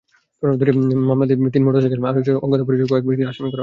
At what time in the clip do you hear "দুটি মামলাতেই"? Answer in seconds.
0.43-1.37